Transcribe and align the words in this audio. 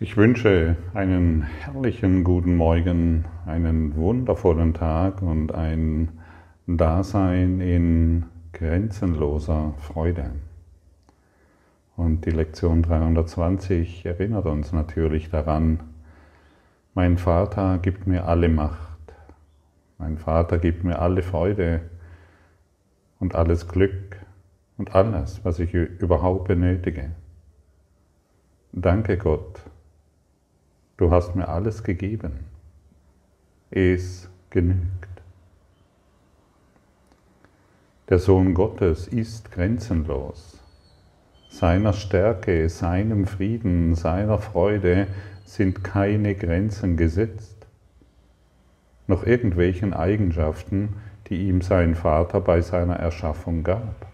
Ich 0.00 0.16
wünsche 0.16 0.74
einen 0.92 1.42
herrlichen 1.42 2.24
guten 2.24 2.56
Morgen, 2.56 3.26
einen 3.46 3.94
wundervollen 3.94 4.74
Tag 4.74 5.22
und 5.22 5.54
ein 5.54 6.18
Dasein 6.66 7.60
in 7.60 8.26
grenzenloser 8.52 9.74
Freude. 9.78 10.32
Und 11.96 12.26
die 12.26 12.32
Lektion 12.32 12.82
320 12.82 14.04
erinnert 14.04 14.46
uns 14.46 14.72
natürlich 14.72 15.30
daran, 15.30 15.78
mein 16.94 17.16
Vater 17.16 17.78
gibt 17.78 18.08
mir 18.08 18.26
alle 18.26 18.48
Macht, 18.48 19.14
mein 19.98 20.18
Vater 20.18 20.58
gibt 20.58 20.82
mir 20.82 20.98
alle 20.98 21.22
Freude 21.22 21.82
und 23.20 23.36
alles 23.36 23.68
Glück 23.68 24.16
und 24.76 24.96
alles, 24.96 25.44
was 25.44 25.60
ich 25.60 25.72
überhaupt 25.72 26.48
benötige. 26.48 27.12
Danke 28.72 29.18
Gott 29.18 29.62
Du 31.04 31.10
hast 31.10 31.36
mir 31.36 31.46
alles 31.50 31.82
gegeben. 31.84 32.46
Es 33.70 34.30
genügt. 34.48 35.20
Der 38.08 38.18
Sohn 38.18 38.54
Gottes 38.54 39.06
ist 39.06 39.52
grenzenlos. 39.52 40.58
Seiner 41.50 41.92
Stärke, 41.92 42.70
seinem 42.70 43.26
Frieden, 43.26 43.94
seiner 43.94 44.38
Freude 44.38 45.06
sind 45.44 45.84
keine 45.84 46.34
Grenzen 46.34 46.96
gesetzt, 46.96 47.66
noch 49.06 49.26
irgendwelchen 49.26 49.92
Eigenschaften, 49.92 50.94
die 51.28 51.48
ihm 51.48 51.60
sein 51.60 51.96
Vater 51.96 52.40
bei 52.40 52.62
seiner 52.62 52.96
Erschaffung 52.96 53.62
gab. 53.62 54.06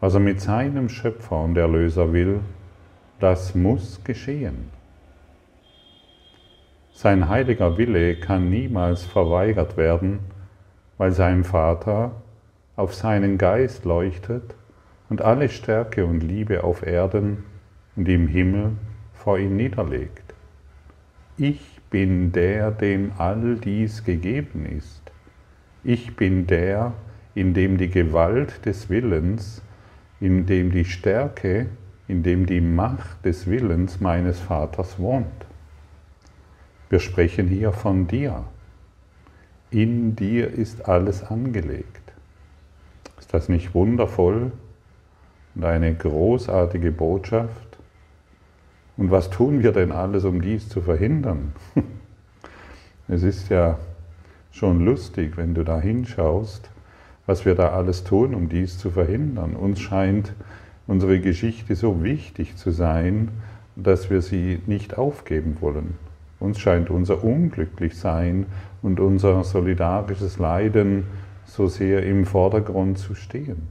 Was 0.00 0.14
er 0.14 0.20
mit 0.20 0.40
seinem 0.40 0.88
Schöpfer 0.88 1.44
und 1.44 1.56
Erlöser 1.56 2.12
will, 2.12 2.40
das 3.20 3.54
muss 3.54 4.02
geschehen. 4.02 4.79
Sein 7.02 7.30
heiliger 7.30 7.78
Wille 7.78 8.14
kann 8.16 8.50
niemals 8.50 9.06
verweigert 9.06 9.78
werden, 9.78 10.18
weil 10.98 11.12
sein 11.12 11.44
Vater 11.44 12.10
auf 12.76 12.94
seinen 12.94 13.38
Geist 13.38 13.86
leuchtet 13.86 14.54
und 15.08 15.22
alle 15.22 15.48
Stärke 15.48 16.04
und 16.04 16.20
Liebe 16.20 16.62
auf 16.62 16.84
Erden 16.84 17.44
und 17.96 18.06
im 18.06 18.28
Himmel 18.28 18.72
vor 19.14 19.38
ihm 19.38 19.56
niederlegt. 19.56 20.34
Ich 21.38 21.80
bin 21.88 22.32
der, 22.32 22.70
dem 22.70 23.12
all 23.16 23.56
dies 23.56 24.04
gegeben 24.04 24.66
ist. 24.66 25.00
Ich 25.82 26.16
bin 26.16 26.46
der, 26.46 26.92
in 27.34 27.54
dem 27.54 27.78
die 27.78 27.88
Gewalt 27.88 28.66
des 28.66 28.90
Willens, 28.90 29.62
in 30.20 30.44
dem 30.44 30.70
die 30.70 30.84
Stärke 30.84 31.68
in 32.08 32.22
dem 32.22 32.44
die 32.44 32.60
Macht 32.60 33.24
des 33.24 33.46
Willens 33.46 34.00
meines 34.00 34.38
Vaters 34.38 34.98
wohnt. 34.98 35.46
Wir 36.90 36.98
sprechen 36.98 37.46
hier 37.46 37.72
von 37.72 38.08
dir. 38.08 38.44
In 39.70 40.16
dir 40.16 40.52
ist 40.52 40.88
alles 40.88 41.22
angelegt. 41.22 42.12
Ist 43.20 43.32
das 43.32 43.48
nicht 43.48 43.74
wundervoll 43.74 44.50
und 45.54 45.64
eine 45.64 45.94
großartige 45.94 46.90
Botschaft? 46.90 47.78
Und 48.96 49.12
was 49.12 49.30
tun 49.30 49.62
wir 49.62 49.70
denn 49.70 49.92
alles, 49.92 50.24
um 50.24 50.42
dies 50.42 50.68
zu 50.68 50.82
verhindern? 50.82 51.52
Es 53.12 53.24
ist 53.24 53.48
ja 53.48 53.76
schon 54.52 54.84
lustig, 54.84 55.36
wenn 55.36 55.52
du 55.52 55.64
da 55.64 55.80
hinschaust, 55.80 56.70
was 57.26 57.44
wir 57.44 57.56
da 57.56 57.70
alles 57.70 58.04
tun, 58.04 58.36
um 58.36 58.48
dies 58.48 58.78
zu 58.78 58.90
verhindern. 58.90 59.56
Uns 59.56 59.80
scheint 59.80 60.32
unsere 60.86 61.18
Geschichte 61.18 61.74
so 61.74 62.04
wichtig 62.04 62.54
zu 62.56 62.70
sein, 62.70 63.30
dass 63.74 64.10
wir 64.10 64.22
sie 64.22 64.60
nicht 64.66 64.96
aufgeben 64.96 65.56
wollen. 65.60 65.98
Uns 66.40 66.58
scheint 66.58 66.88
unser 66.88 67.22
Unglücklichsein 67.22 68.46
und 68.80 68.98
unser 68.98 69.44
solidarisches 69.44 70.38
Leiden 70.38 71.04
so 71.44 71.66
sehr 71.66 72.02
im 72.04 72.24
Vordergrund 72.24 72.98
zu 72.98 73.14
stehen. 73.14 73.68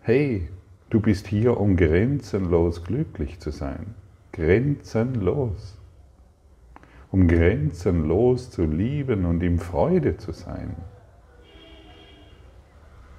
Hey, 0.00 0.48
du 0.88 1.00
bist 1.00 1.26
hier, 1.26 1.60
um 1.60 1.76
grenzenlos 1.76 2.82
glücklich 2.82 3.40
zu 3.40 3.50
sein. 3.50 3.94
Grenzenlos. 4.32 5.78
Um 7.10 7.28
grenzenlos 7.28 8.50
zu 8.50 8.64
lieben 8.64 9.26
und 9.26 9.42
ihm 9.42 9.58
Freude 9.58 10.16
zu 10.16 10.32
sein. 10.32 10.74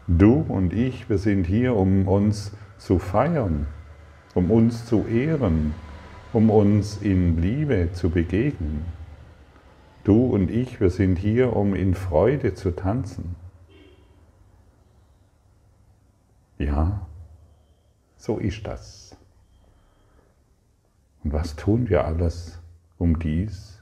Du 0.08 0.46
und 0.48 0.74
ich, 0.74 1.10
wir 1.10 1.18
sind 1.18 1.46
hier, 1.46 1.76
um 1.76 2.08
uns 2.08 2.52
zu 2.78 3.00
feiern, 3.00 3.68
um 4.34 4.52
uns 4.52 4.86
zu 4.86 5.06
ehren, 5.08 5.74
um 6.36 6.50
uns 6.50 6.98
in 6.98 7.42
Liebe 7.42 7.94
zu 7.94 8.10
begegnen. 8.10 8.84
Du 10.04 10.26
und 10.26 10.52
ich, 10.52 10.82
wir 10.82 10.90
sind 10.90 11.18
hier, 11.18 11.56
um 11.56 11.74
in 11.74 11.94
Freude 11.94 12.54
zu 12.54 12.72
tanzen. 12.72 13.38
Ja, 16.58 17.08
so 18.18 18.38
ist 18.38 18.68
das. 18.68 19.16
Und 21.24 21.32
was 21.32 21.56
tun 21.56 21.88
wir 21.88 22.04
alles, 22.04 22.60
um 22.98 23.18
dies 23.18 23.82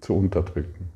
zu 0.00 0.14
unterdrücken? 0.14 0.90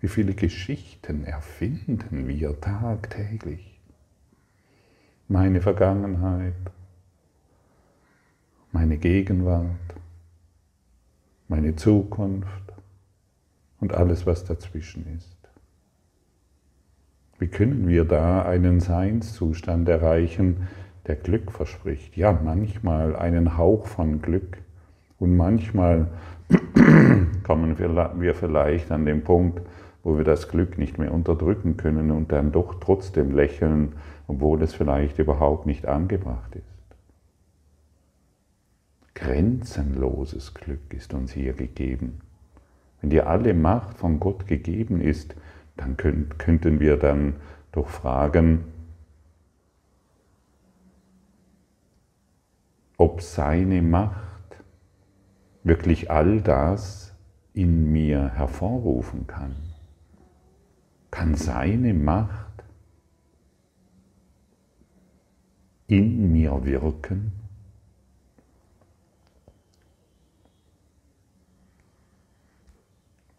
Wie 0.00 0.08
viele 0.08 0.32
Geschichten 0.32 1.24
erfinden 1.24 2.26
wir 2.26 2.58
tagtäglich? 2.58 3.76
meine 5.28 5.60
Vergangenheit, 5.60 6.54
meine 8.76 8.98
Gegenwart, 8.98 9.64
meine 11.48 11.76
Zukunft 11.76 12.74
und 13.80 13.94
alles, 13.94 14.26
was 14.26 14.44
dazwischen 14.44 15.06
ist. 15.16 15.34
Wie 17.38 17.48
können 17.48 17.88
wir 17.88 18.04
da 18.04 18.42
einen 18.42 18.80
Seinszustand 18.80 19.88
erreichen, 19.88 20.68
der 21.06 21.16
Glück 21.16 21.52
verspricht? 21.52 22.18
Ja, 22.18 22.32
manchmal 22.32 23.16
einen 23.16 23.56
Hauch 23.56 23.86
von 23.86 24.20
Glück 24.20 24.58
und 25.18 25.38
manchmal 25.38 26.08
kommen 27.44 27.78
wir 27.78 28.34
vielleicht 28.34 28.92
an 28.92 29.06
den 29.06 29.24
Punkt, 29.24 29.62
wo 30.02 30.18
wir 30.18 30.24
das 30.24 30.48
Glück 30.48 30.76
nicht 30.76 30.98
mehr 30.98 31.14
unterdrücken 31.14 31.78
können 31.78 32.10
und 32.10 32.30
dann 32.30 32.52
doch 32.52 32.78
trotzdem 32.78 33.34
lächeln 33.34 33.94
obwohl 34.28 34.62
es 34.62 34.74
vielleicht 34.74 35.18
überhaupt 35.18 35.66
nicht 35.66 35.86
angebracht 35.86 36.56
ist. 36.56 36.75
Grenzenloses 39.16 40.52
Glück 40.52 40.92
ist 40.92 41.14
uns 41.14 41.32
hier 41.32 41.54
gegeben. 41.54 42.20
Wenn 43.00 43.08
dir 43.08 43.26
alle 43.26 43.54
Macht 43.54 43.96
von 43.96 44.20
Gott 44.20 44.46
gegeben 44.46 45.00
ist, 45.00 45.34
dann 45.74 45.96
könnten 45.96 46.80
wir 46.80 46.98
dann 46.98 47.36
doch 47.72 47.88
fragen, 47.88 48.64
ob 52.98 53.22
seine 53.22 53.80
Macht 53.80 54.62
wirklich 55.64 56.10
all 56.10 56.42
das 56.42 57.14
in 57.54 57.90
mir 57.90 58.34
hervorrufen 58.34 59.26
kann. 59.26 59.56
Kann 61.10 61.34
seine 61.36 61.94
Macht 61.94 62.64
in 65.86 66.32
mir 66.32 66.66
wirken? 66.66 67.32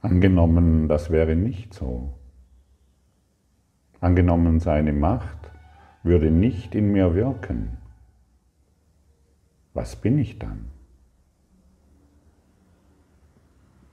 Angenommen, 0.02 0.88
das 0.88 1.09
wäre 1.09 1.35
nicht 1.35 1.74
so. 1.74 2.13
Angenommen, 4.00 4.59
seine 4.59 4.94
Macht 4.94 5.52
würde 6.03 6.30
nicht 6.30 6.75
in 6.75 6.91
mir 6.91 7.16
wirken. 7.16 7.78
Was 9.74 9.95
bin 9.95 10.18
ich 10.19 10.39
dann? 10.39 10.66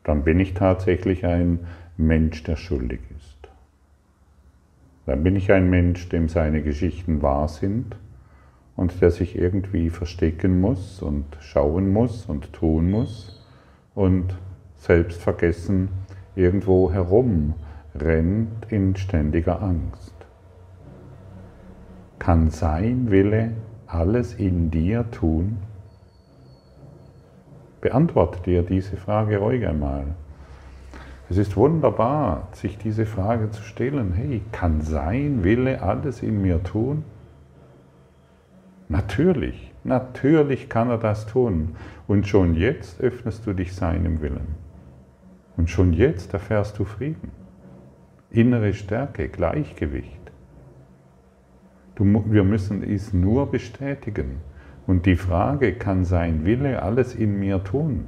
Dann 0.05 0.23
bin 0.25 0.38
ich 0.38 0.55
tatsächlich 0.55 1.25
ein 1.25 1.67
Mensch, 1.96 2.43
der 2.43 2.56
schuldig 2.56 3.00
ist. 3.17 3.49
Dann 5.06 5.23
bin 5.23 5.37
ich 5.37 5.52
ein 5.52 5.70
Mensch, 5.70 6.08
dem 6.08 6.28
seine 6.28 6.62
Geschichten 6.62 7.23
wahr 7.23 7.49
sind 7.49 7.96
und 8.76 9.00
der 9.00 9.11
sich 9.11 9.37
irgendwie 9.37 9.90
verstecken 9.90 10.61
muss 10.61 11.02
und 11.02 11.25
schauen 11.40 11.93
muss 11.93 12.26
und 12.26 12.52
tun 12.52 12.90
muss 12.90 13.46
und 13.94 14.34
selbst 14.76 15.23
vergessen 15.23 15.88
irgendwo 16.36 16.92
herum 16.92 17.54
rennt 17.94 18.66
in 18.70 18.96
ständiger 18.96 19.62
Angst. 19.62 20.14
Kann 22.19 22.50
sein 22.50 23.10
Wille 23.10 23.52
alles 23.86 24.34
in 24.34 24.70
dir 24.70 25.10
tun? 25.10 25.58
Beantworte 27.81 28.40
dir 28.42 28.62
diese 28.62 28.96
Frage 28.96 29.38
ruhig 29.38 29.66
einmal. 29.66 30.06
Es 31.31 31.38
ist 31.38 31.56
wunderbar, 31.56 32.48
sich 32.52 32.78
diese 32.78 33.06
Frage 33.06 33.50
zu 33.50 33.62
stellen. 33.62 34.12
Hey, 34.12 34.42
kann 34.52 34.80
sein 34.80 35.44
Wille 35.44 35.82
alles 35.82 36.22
in 36.22 36.42
mir 36.42 36.62
tun? 36.62 37.04
Natürlich, 38.88 39.72
natürlich 39.84 40.69
kann 40.69 40.90
er 40.90 40.98
das 40.98 41.26
tun. 41.26 41.76
Und 42.06 42.26
schon 42.26 42.54
jetzt 42.54 43.00
öffnest 43.00 43.46
du 43.46 43.54
dich 43.54 43.75
seinem 43.75 44.20
Willen. 44.20 44.63
Und 45.56 45.70
schon 45.70 45.92
jetzt 45.92 46.34
erfährst 46.34 46.78
du 46.78 46.84
Frieden, 46.84 47.30
innere 48.30 48.74
Stärke, 48.74 49.28
Gleichgewicht. 49.28 50.20
Du, 51.94 52.04
wir 52.04 52.42
müssen 52.42 52.82
es 52.82 53.12
nur 53.12 53.50
bestätigen. 53.50 54.40
Und 54.86 55.06
die 55.06 55.16
Frage, 55.16 55.74
kann 55.74 56.04
sein 56.04 56.44
Wille 56.44 56.82
alles 56.82 57.14
in 57.14 57.38
mir 57.38 57.62
tun? 57.62 58.06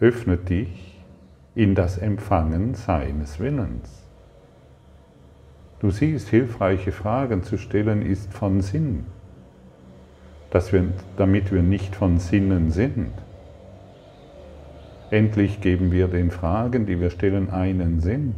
Öffne 0.00 0.36
dich 0.38 1.04
in 1.54 1.74
das 1.74 1.98
Empfangen 1.98 2.74
seines 2.74 3.38
Willens. 3.38 4.04
Du 5.80 5.90
siehst, 5.90 6.28
hilfreiche 6.28 6.92
Fragen 6.92 7.42
zu 7.42 7.58
stellen 7.58 8.02
ist 8.02 8.32
von 8.32 8.60
Sinn, 8.60 9.04
dass 10.50 10.72
wir, 10.72 10.84
damit 11.16 11.52
wir 11.52 11.62
nicht 11.62 11.94
von 11.94 12.18
Sinnen 12.18 12.70
sind. 12.70 13.12
Endlich 15.10 15.60
geben 15.60 15.92
wir 15.92 16.08
den 16.08 16.30
Fragen, 16.30 16.86
die 16.86 17.00
wir 17.00 17.10
stellen, 17.10 17.50
einen 17.50 18.00
Sinn. 18.00 18.34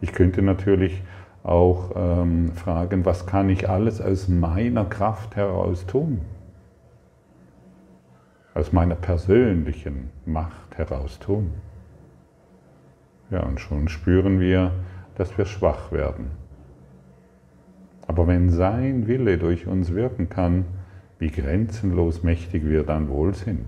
Ich 0.00 0.12
könnte 0.12 0.42
natürlich 0.42 1.02
auch 1.42 1.92
ähm, 1.96 2.52
fragen, 2.52 3.04
was 3.04 3.26
kann 3.26 3.48
ich 3.48 3.68
alles 3.68 4.00
aus 4.00 4.28
meiner 4.28 4.84
Kraft 4.84 5.36
heraus 5.36 5.86
tun? 5.86 6.20
Aus 8.54 8.72
meiner 8.72 8.94
persönlichen 8.94 10.10
Macht 10.26 10.76
heraus 10.76 11.18
tun. 11.18 11.52
Ja, 13.30 13.42
und 13.42 13.60
schon 13.60 13.88
spüren 13.88 14.40
wir, 14.40 14.72
dass 15.16 15.36
wir 15.36 15.44
schwach 15.44 15.92
werden. 15.92 16.30
Aber 18.06 18.26
wenn 18.26 18.50
sein 18.50 19.06
Wille 19.06 19.36
durch 19.36 19.66
uns 19.66 19.92
wirken 19.92 20.30
kann, 20.30 20.64
wie 21.18 21.30
grenzenlos 21.30 22.22
mächtig 22.22 22.64
wir 22.64 22.84
dann 22.84 23.08
wohl 23.08 23.34
sind. 23.34 23.66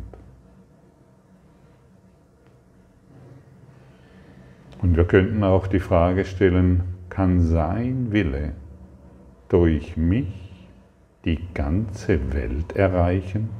Und 4.82 4.96
wir 4.96 5.04
könnten 5.04 5.44
auch 5.44 5.66
die 5.66 5.80
Frage 5.80 6.24
stellen, 6.24 6.82
kann 7.10 7.42
sein 7.42 8.12
Wille 8.12 8.54
durch 9.48 9.96
mich 9.96 10.68
die 11.24 11.52
ganze 11.52 12.32
Welt 12.32 12.72
erreichen? 12.76 13.50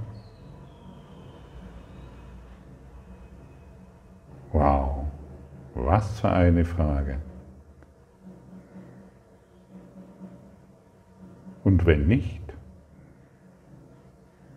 Wow, 4.53 5.05
was 5.75 6.21
für 6.21 6.31
eine 6.31 6.65
Frage. 6.65 7.19
Und 11.65 11.85
wenn 11.85 12.07
nicht, 12.07 12.41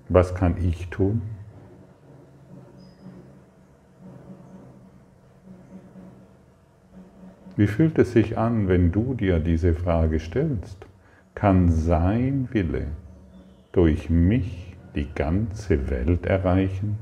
was 0.07 0.33
kann 0.33 0.57
ich 0.57 0.87
tun? 0.89 1.21
Wie 7.55 7.67
fühlt 7.67 7.99
es 7.99 8.13
sich 8.13 8.35
an, 8.35 8.67
wenn 8.67 8.91
du 8.91 9.13
dir 9.13 9.39
diese 9.39 9.75
Frage 9.75 10.19
stellst? 10.19 10.87
Kann 11.35 11.69
sein 11.69 12.49
Wille 12.51 12.87
durch 13.71 14.09
mich 14.09 14.75
die 14.95 15.07
ganze 15.13 15.89
Welt 15.91 16.25
erreichen? 16.25 16.97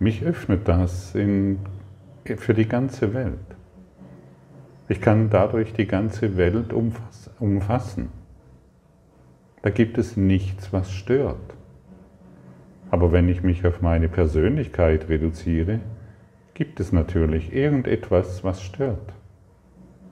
Mich 0.00 0.24
öffnet 0.24 0.66
das 0.66 1.14
in, 1.14 1.60
für 2.24 2.52
die 2.52 2.66
ganze 2.66 3.14
Welt. 3.14 3.38
Ich 4.88 5.00
kann 5.00 5.30
dadurch 5.30 5.72
die 5.72 5.86
ganze 5.86 6.36
Welt 6.36 6.72
umfassen. 6.72 8.10
Da 9.62 9.70
gibt 9.70 9.96
es 9.96 10.16
nichts, 10.16 10.72
was 10.74 10.92
stört. 10.92 11.54
Aber 12.90 13.10
wenn 13.12 13.28
ich 13.28 13.42
mich 13.42 13.66
auf 13.66 13.80
meine 13.80 14.08
Persönlichkeit 14.08 15.08
reduziere, 15.08 15.80
gibt 16.52 16.80
es 16.80 16.92
natürlich 16.92 17.52
irgendetwas, 17.52 18.44
was 18.44 18.62
stört. 18.62 19.14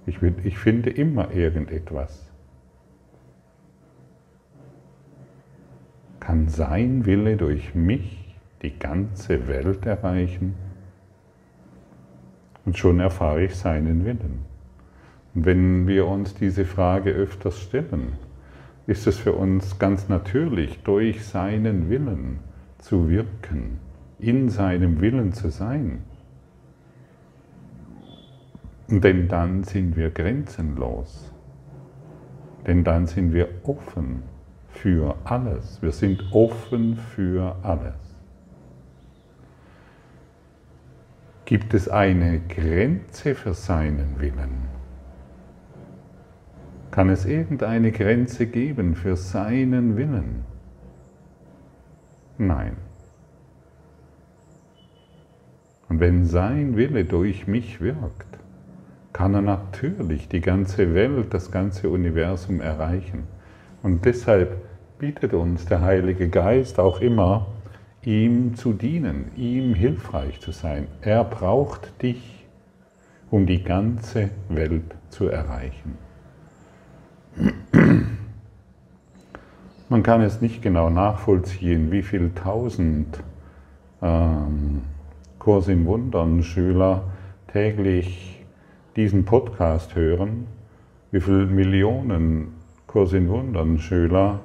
Ich, 0.06 0.22
ich 0.22 0.58
finde 0.58 0.90
immer 0.90 1.32
irgendetwas. 1.32 2.28
Kann 6.18 6.48
sein 6.48 7.04
Wille 7.04 7.36
durch 7.36 7.74
mich 7.74 8.34
die 8.62 8.78
ganze 8.78 9.48
Welt 9.48 9.84
erreichen 9.84 10.54
und 12.64 12.78
schon 12.78 13.00
erfahre 13.00 13.44
ich 13.44 13.54
seinen 13.54 14.04
Willen. 14.04 14.51
Wenn 15.34 15.86
wir 15.86 16.06
uns 16.06 16.34
diese 16.34 16.66
Frage 16.66 17.10
öfters 17.10 17.58
stellen, 17.58 18.18
ist 18.86 19.06
es 19.06 19.16
für 19.18 19.32
uns 19.32 19.78
ganz 19.78 20.08
natürlich, 20.08 20.82
durch 20.82 21.24
seinen 21.24 21.88
Willen 21.88 22.40
zu 22.78 23.08
wirken, 23.08 23.78
in 24.18 24.50
seinem 24.50 25.00
Willen 25.00 25.32
zu 25.32 25.50
sein. 25.50 26.02
Denn 28.88 29.28
dann 29.28 29.64
sind 29.64 29.96
wir 29.96 30.10
grenzenlos. 30.10 31.32
Denn 32.66 32.84
dann 32.84 33.06
sind 33.06 33.32
wir 33.32 33.48
offen 33.62 34.22
für 34.68 35.16
alles. 35.24 35.80
Wir 35.80 35.92
sind 35.92 36.22
offen 36.32 36.96
für 36.96 37.56
alles. 37.62 37.94
Gibt 41.46 41.72
es 41.72 41.88
eine 41.88 42.40
Grenze 42.40 43.34
für 43.34 43.54
seinen 43.54 44.20
Willen? 44.20 44.71
Kann 46.92 47.08
es 47.08 47.24
irgendeine 47.24 47.90
Grenze 47.90 48.46
geben 48.46 48.94
für 48.94 49.16
seinen 49.16 49.96
Willen? 49.96 50.44
Nein. 52.36 52.76
Und 55.88 56.00
wenn 56.00 56.26
sein 56.26 56.76
Wille 56.76 57.06
durch 57.06 57.46
mich 57.46 57.80
wirkt, 57.80 58.38
kann 59.14 59.32
er 59.32 59.40
natürlich 59.40 60.28
die 60.28 60.42
ganze 60.42 60.94
Welt, 60.94 61.32
das 61.32 61.50
ganze 61.50 61.88
Universum 61.88 62.60
erreichen. 62.60 63.24
Und 63.82 64.04
deshalb 64.04 64.56
bietet 64.98 65.32
uns 65.32 65.64
der 65.64 65.80
Heilige 65.80 66.28
Geist 66.28 66.78
auch 66.78 67.00
immer 67.00 67.46
ihm 68.02 68.54
zu 68.54 68.74
dienen, 68.74 69.30
ihm 69.34 69.74
hilfreich 69.74 70.40
zu 70.40 70.52
sein. 70.52 70.88
Er 71.00 71.24
braucht 71.24 72.02
dich, 72.02 72.46
um 73.30 73.46
die 73.46 73.64
ganze 73.64 74.28
Welt 74.50 74.94
zu 75.08 75.28
erreichen. 75.28 76.01
Man 79.88 80.02
kann 80.02 80.22
es 80.22 80.40
nicht 80.40 80.62
genau 80.62 80.88
nachvollziehen, 80.90 81.92
wie 81.92 82.02
viele 82.02 82.34
tausend 82.34 83.22
ähm, 84.00 84.82
Kurs 85.38 85.68
in 85.68 85.84
Wundern 85.86 86.42
Schüler 86.42 87.04
täglich 87.52 88.42
diesen 88.96 89.24
Podcast 89.24 89.94
hören, 89.94 90.46
wie 91.10 91.20
viele 91.20 91.46
Millionen 91.46 92.54
Kurs 92.86 93.12
in 93.12 93.28
Wundern 93.28 93.78
Schüler 93.78 94.40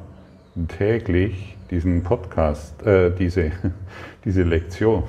täglich 0.67 1.57
diesen 1.69 2.03
Podcast, 2.03 2.85
äh, 2.85 3.11
diese, 3.11 3.51
diese 4.25 4.43
Lektion, 4.43 5.03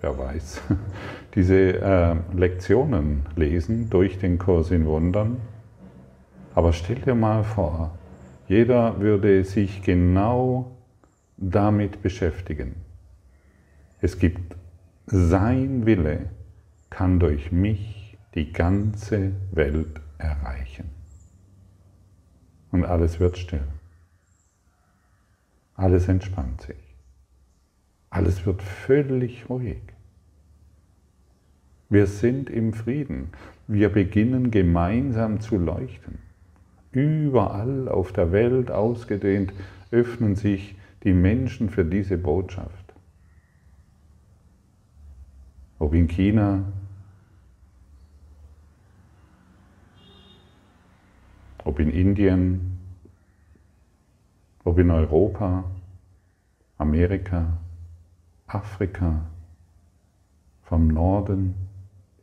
wer 0.00 0.18
weiß, 0.18 0.62
diese 1.34 1.80
äh, 1.80 2.16
Lektionen 2.36 3.26
lesen 3.36 3.90
durch 3.90 4.18
den 4.18 4.38
Kurs 4.38 4.70
in 4.70 4.86
Wundern. 4.86 5.36
Aber 6.54 6.72
stell 6.72 6.96
dir 6.96 7.14
mal 7.14 7.44
vor, 7.44 7.96
jeder 8.48 9.00
würde 9.00 9.44
sich 9.44 9.82
genau 9.82 10.76
damit 11.36 12.02
beschäftigen. 12.02 12.74
Es 14.00 14.18
gibt 14.18 14.56
sein 15.06 15.86
Wille, 15.86 16.28
kann 16.90 17.18
durch 17.18 17.52
mich 17.52 18.18
die 18.34 18.52
ganze 18.52 19.32
Welt 19.52 20.00
erreichen. 20.18 20.90
Und 22.70 22.84
alles 22.84 23.20
wird 23.20 23.38
still. 23.38 23.66
Alles 25.74 26.08
entspannt 26.08 26.62
sich. 26.62 26.76
Alles 28.10 28.44
wird 28.46 28.62
völlig 28.62 29.48
ruhig. 29.48 29.82
Wir 31.88 32.06
sind 32.06 32.48
im 32.48 32.72
Frieden. 32.72 33.30
Wir 33.66 33.90
beginnen 33.90 34.50
gemeinsam 34.50 35.40
zu 35.40 35.58
leuchten. 35.58 36.18
Überall 36.92 37.88
auf 37.88 38.12
der 38.12 38.32
Welt 38.32 38.70
ausgedehnt 38.70 39.52
öffnen 39.90 40.36
sich 40.36 40.76
die 41.04 41.14
Menschen 41.14 41.70
für 41.70 41.84
diese 41.84 42.18
Botschaft. 42.18 42.94
Ob 45.78 45.94
in 45.94 46.06
China, 46.06 46.64
ob 51.64 51.80
in 51.80 51.90
Indien, 51.90 52.78
ob 54.64 54.78
in 54.78 54.90
Europa, 54.90 55.64
Amerika, 56.78 57.58
Afrika, 58.46 59.26
vom 60.62 60.88
Norden, 60.88 61.54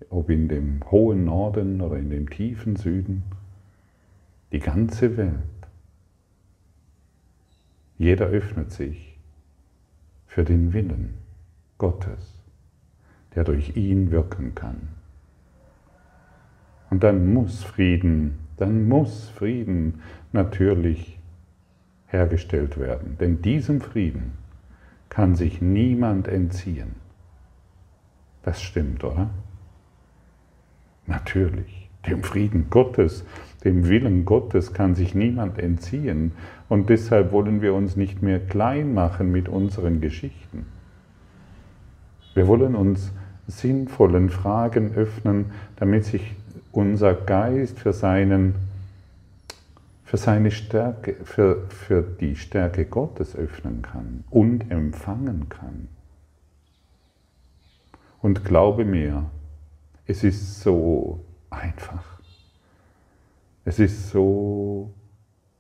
ob 0.09 0.29
in 0.29 0.47
dem 0.47 0.79
hohen 0.89 1.25
Norden 1.25 1.81
oder 1.81 1.97
in 1.97 2.09
dem 2.09 2.29
tiefen 2.29 2.75
Süden, 2.75 3.23
die 4.51 4.59
ganze 4.59 5.17
Welt. 5.17 5.33
Jeder 7.97 8.27
öffnet 8.27 8.71
sich 8.71 9.19
für 10.25 10.43
den 10.43 10.73
Willen 10.73 11.17
Gottes, 11.77 12.41
der 13.35 13.43
durch 13.43 13.75
ihn 13.75 14.11
wirken 14.11 14.55
kann. 14.55 14.89
Und 16.89 17.03
dann 17.03 17.33
muss 17.33 17.63
Frieden, 17.63 18.39
dann 18.57 18.87
muss 18.87 19.29
Frieden 19.29 20.01
natürlich 20.31 21.19
hergestellt 22.07 22.79
werden. 22.79 23.17
Denn 23.19 23.41
diesem 23.41 23.81
Frieden 23.81 24.33
kann 25.09 25.35
sich 25.35 25.61
niemand 25.61 26.27
entziehen. 26.27 26.95
Das 28.43 28.61
stimmt, 28.61 29.03
oder? 29.03 29.29
Natürlich. 31.05 31.89
Dem 32.07 32.23
Frieden 32.23 32.69
Gottes, 32.69 33.25
dem 33.63 33.87
Willen 33.87 34.25
Gottes 34.25 34.73
kann 34.73 34.95
sich 34.95 35.15
niemand 35.15 35.59
entziehen. 35.59 36.31
Und 36.69 36.89
deshalb 36.89 37.31
wollen 37.31 37.61
wir 37.61 37.73
uns 37.73 37.95
nicht 37.95 38.21
mehr 38.21 38.39
klein 38.39 38.93
machen 38.93 39.31
mit 39.31 39.49
unseren 39.49 40.01
Geschichten. 40.01 40.65
Wir 42.33 42.47
wollen 42.47 42.75
uns 42.75 43.11
sinnvollen 43.47 44.29
Fragen 44.29 44.93
öffnen, 44.93 45.51
damit 45.75 46.05
sich 46.05 46.35
unser 46.71 47.13
Geist 47.13 47.79
für, 47.79 47.93
seinen, 47.93 48.55
für 50.05 50.17
seine 50.17 50.51
Stärke, 50.51 51.15
für, 51.23 51.67
für 51.67 52.01
die 52.01 52.35
Stärke 52.35 52.85
Gottes 52.85 53.35
öffnen 53.35 53.81
kann 53.81 54.23
und 54.29 54.71
empfangen 54.71 55.49
kann. 55.49 55.87
Und 58.21 58.45
glaube 58.45 58.85
mir, 58.85 59.25
es 60.05 60.23
ist 60.23 60.61
so 60.61 61.23
einfach. 61.49 62.18
Es 63.65 63.79
ist 63.79 64.09
so 64.09 64.93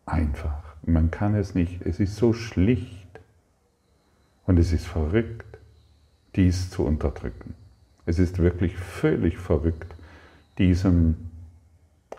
einfach. 0.05 0.63
Man 0.83 1.11
kann 1.11 1.35
es 1.35 1.55
nicht, 1.55 1.81
es 1.83 1.99
ist 1.99 2.15
so 2.15 2.33
schlicht 2.33 3.19
und 4.45 4.57
es 4.57 4.73
ist 4.73 4.87
verrückt, 4.87 5.59
dies 6.35 6.69
zu 6.69 6.85
unterdrücken. 6.85 7.53
Es 8.05 8.17
ist 8.17 8.39
wirklich 8.39 8.75
völlig 8.77 9.37
verrückt, 9.37 9.95
diesem 10.57 11.15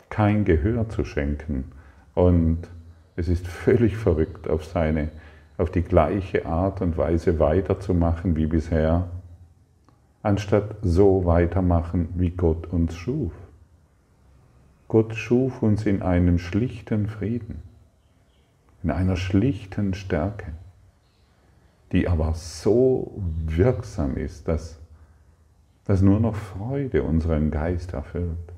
kein 0.09 0.45
Gehör 0.45 0.89
zu 0.89 1.05
schenken. 1.05 1.73
Und 2.15 2.69
es 3.17 3.29
ist 3.29 3.47
völlig 3.47 3.97
verrückt, 3.97 4.49
auf, 4.49 4.65
seine, 4.65 5.09
auf 5.57 5.71
die 5.71 5.83
gleiche 5.83 6.47
Art 6.47 6.81
und 6.83 6.97
Weise 6.97 7.39
weiterzumachen 7.39 8.37
wie 8.37 8.47
bisher, 8.47 9.09
anstatt 10.23 10.77
so 10.83 11.25
weitermachen, 11.25 12.09
wie 12.15 12.31
Gott 12.31 12.67
uns 12.67 12.95
schuf. 12.95 13.33
Gott 14.91 15.15
schuf 15.15 15.63
uns 15.63 15.87
in 15.87 16.03
einem 16.03 16.39
schlichten 16.39 17.07
Frieden, 17.07 17.63
in 18.83 18.91
einer 18.91 19.17
schlichten 19.17 19.95
Stärke, 19.95 20.53
die 21.93 22.09
aber 22.09 22.35
so 22.35 23.23
wirksam 23.47 24.17
ist, 24.17 24.49
dass 24.49 24.81
dass 25.91 26.03
nur 26.03 26.21
noch 26.21 26.37
Freude 26.37 27.03
unseren 27.03 27.51
Geist 27.51 27.95
erfüllt. 27.95 28.53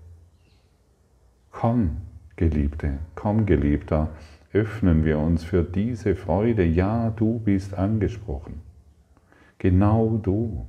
Komm, 1.50 1.98
Geliebte, 2.36 2.98
komm, 3.14 3.46
Geliebter, 3.46 4.10
öffnen 4.52 5.06
wir 5.06 5.18
uns 5.18 5.44
für 5.44 5.62
diese 5.62 6.14
Freude. 6.14 6.64
Ja, 6.64 7.08
du 7.08 7.38
bist 7.38 7.72
angesprochen. 7.72 8.60
Genau 9.56 10.20
du. 10.22 10.66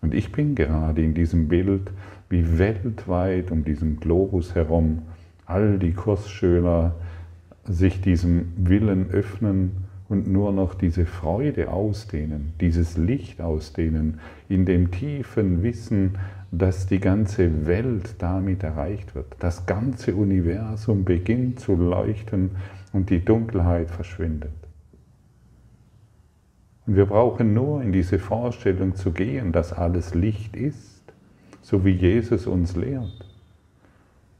Und 0.00 0.14
ich 0.14 0.32
bin 0.32 0.56
gerade 0.56 1.04
in 1.04 1.14
diesem 1.14 1.46
Bild, 1.46 1.92
wie 2.30 2.58
weltweit 2.58 3.50
um 3.50 3.64
diesen 3.64 4.00
Globus 4.00 4.54
herum 4.54 5.02
all 5.44 5.78
die 5.78 5.92
Kursschüler 5.92 6.94
sich 7.64 8.00
diesem 8.00 8.52
Willen 8.56 9.10
öffnen 9.10 9.72
und 10.08 10.28
nur 10.28 10.52
noch 10.52 10.74
diese 10.74 11.06
Freude 11.06 11.70
ausdehnen, 11.70 12.52
dieses 12.60 12.96
Licht 12.96 13.40
ausdehnen, 13.40 14.20
in 14.48 14.64
dem 14.64 14.90
tiefen 14.90 15.62
Wissen, 15.62 16.18
dass 16.52 16.86
die 16.86 16.98
ganze 16.98 17.66
Welt 17.66 18.16
damit 18.18 18.64
erreicht 18.64 19.14
wird. 19.14 19.36
Das 19.38 19.66
ganze 19.66 20.14
Universum 20.14 21.04
beginnt 21.04 21.60
zu 21.60 21.76
leuchten 21.76 22.50
und 22.92 23.10
die 23.10 23.24
Dunkelheit 23.24 23.90
verschwindet. 23.90 24.50
Und 26.86 26.96
wir 26.96 27.06
brauchen 27.06 27.54
nur 27.54 27.82
in 27.82 27.92
diese 27.92 28.18
Vorstellung 28.18 28.96
zu 28.96 29.12
gehen, 29.12 29.52
dass 29.52 29.72
alles 29.72 30.14
Licht 30.14 30.56
ist, 30.56 30.89
so 31.70 31.84
wie 31.84 31.92
Jesus 31.92 32.48
uns 32.48 32.74
lehrt. 32.74 33.24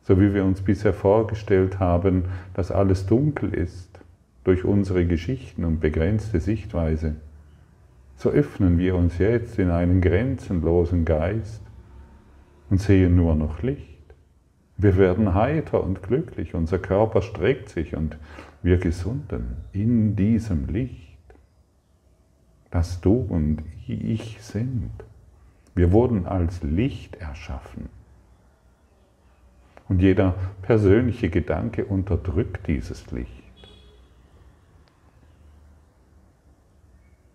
So 0.02 0.20
wie 0.20 0.34
wir 0.34 0.44
uns 0.44 0.62
bisher 0.62 0.92
vorgestellt 0.92 1.78
haben, 1.78 2.24
dass 2.54 2.72
alles 2.72 3.06
dunkel 3.06 3.54
ist 3.54 4.00
durch 4.42 4.64
unsere 4.64 5.06
Geschichten 5.06 5.64
und 5.64 5.78
begrenzte 5.78 6.40
Sichtweise, 6.40 7.14
so 8.16 8.30
öffnen 8.30 8.78
wir 8.78 8.96
uns 8.96 9.18
jetzt 9.18 9.60
in 9.60 9.70
einen 9.70 10.00
grenzenlosen 10.00 11.04
Geist 11.04 11.62
und 12.68 12.80
sehen 12.80 13.14
nur 13.14 13.36
noch 13.36 13.62
Licht. 13.62 13.86
Wir 14.76 14.96
werden 14.96 15.32
heiter 15.32 15.84
und 15.84 16.02
glücklich, 16.02 16.54
unser 16.54 16.78
Körper 16.78 17.22
streckt 17.22 17.68
sich 17.68 17.94
und 17.94 18.16
wir 18.62 18.78
gesunden 18.78 19.56
in 19.72 20.16
diesem 20.16 20.66
Licht, 20.66 21.18
das 22.72 23.00
du 23.00 23.14
und 23.14 23.62
ich 23.86 24.38
sind. 24.40 24.90
Wir 25.80 25.92
wurden 25.92 26.26
als 26.26 26.62
Licht 26.62 27.16
erschaffen. 27.16 27.88
Und 29.88 30.02
jeder 30.02 30.34
persönliche 30.60 31.30
Gedanke 31.30 31.86
unterdrückt 31.86 32.66
dieses 32.66 33.10
Licht. 33.12 33.30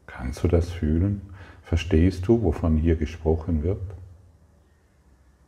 Kannst 0.06 0.44
du 0.44 0.48
das 0.48 0.70
fühlen? 0.70 1.24
Verstehst 1.64 2.28
du, 2.28 2.44
wovon 2.44 2.78
hier 2.78 2.98
gesprochen 2.98 3.64
wird? 3.64 3.82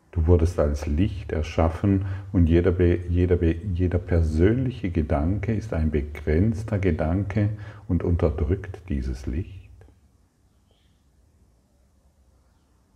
Du 0.10 0.26
wurdest 0.26 0.58
als 0.58 0.88
Licht 0.88 1.32
erschaffen 1.32 2.08
und 2.34 2.50
jeder, 2.50 2.74
jeder, 2.82 3.40
jeder 3.44 4.00
persönliche 4.00 4.90
Gedanke 4.90 5.54
ist 5.54 5.72
ein 5.72 5.92
begrenzter 5.92 6.80
Gedanke 6.80 7.50
und 7.88 8.02
unterdrückt 8.02 8.82
dieses 8.90 9.28
Licht. 9.28 9.57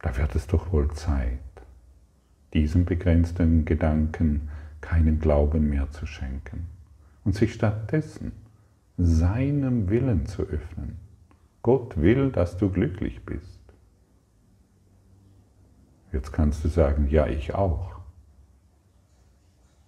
Da 0.02 0.18
wird 0.18 0.36
es 0.36 0.48
doch 0.48 0.72
wohl 0.72 0.92
Zeit, 0.92 1.40
diesem 2.54 2.86
begrenzten 2.86 3.66
Gedanken 3.66 4.50
keinen 4.82 5.20
Glauben 5.20 5.70
mehr 5.70 5.90
zu 5.92 6.06
schenken 6.06 6.68
und 7.24 7.36
sich 7.36 7.54
stattdessen 7.54 8.32
seinem 8.98 9.90
Willen 9.90 10.26
zu 10.26 10.44
öffnen. 10.44 10.98
Gott 11.62 12.02
will, 12.02 12.32
dass 12.32 12.58
du 12.58 12.70
glücklich 12.70 13.24
bist. 13.26 13.60
Jetzt 16.12 16.32
kannst 16.32 16.64
du 16.64 16.68
sagen, 16.68 17.08
ja, 17.10 17.28
ich 17.28 17.54
auch. 17.54 17.96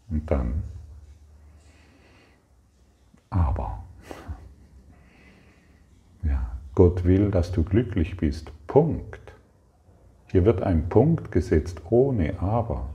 Und 0.09 0.29
dann, 0.29 0.63
aber, 3.29 3.83
ja, 6.23 6.55
Gott 6.75 7.03
will, 7.03 7.31
dass 7.31 7.51
du 7.51 7.63
glücklich 7.63 8.15
bist. 8.15 8.51
Punkt. 8.67 9.22
Hier 10.33 10.43
wird 10.43 10.61
ein 10.61 10.89
Punkt 10.89 11.31
gesetzt 11.31 11.81
ohne 11.89 12.41
aber. 12.41 12.89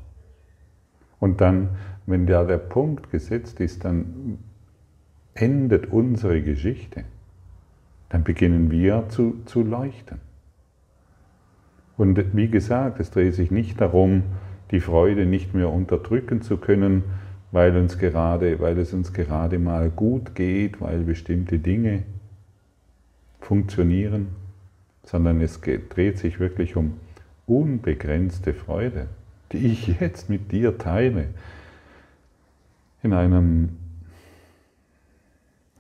Und 1.19 1.41
dann, 1.41 1.71
wenn 2.05 2.27
da 2.27 2.45
der 2.45 2.59
Punkt 2.59 3.11
gesetzt 3.11 3.61
ist, 3.61 3.87
dann 3.87 4.39
endet 5.33 5.91
unsere 5.91 6.43
Geschichte 6.43 7.05
dann 8.09 8.25
beginnen 8.25 8.71
wir 8.71 9.05
zu, 9.09 9.43
zu 9.45 9.63
leuchten. 9.63 10.19
Und 11.97 12.35
wie 12.35 12.49
gesagt, 12.49 13.01
es 13.01 13.11
dreht 13.11 13.35
sich 13.35 13.51
nicht 13.51 13.81
darum, 13.81 14.23
die 14.71 14.81
Freude 14.81 15.27
nicht 15.27 15.55
mehr 15.55 15.71
unterdrücken 15.71 16.43
zu 16.43 16.59
können, 16.59 17.03
weil, 17.51 17.77
uns 17.77 17.99
gerade, 17.99 18.61
weil 18.61 18.79
es 18.79 18.93
uns 18.93 19.13
gerade 19.13 19.59
mal 19.59 19.91
gut 19.91 20.35
geht, 20.35 20.81
weil 20.81 21.01
bestimmte 21.01 21.59
Dinge 21.59 22.05
funktionieren, 23.41 24.29
sondern 25.03 25.41
es 25.41 25.61
geht, 25.63 25.97
dreht 25.97 26.19
sich 26.19 26.39
wirklich 26.39 26.77
um 26.77 26.95
unbegrenzte 27.49 28.55
Freude, 28.55 29.09
die 29.53 29.67
ich 29.67 29.87
jetzt 30.01 30.29
mit 30.29 30.53
dir 30.53 30.79
teile, 30.79 31.29
in 33.03 33.13
einem 33.13 33.77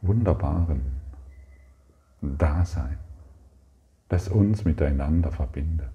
wunderbaren, 0.00 0.80
Dasein, 2.20 2.98
das 4.08 4.28
uns 4.28 4.64
miteinander 4.64 5.30
verbindet. 5.30 5.88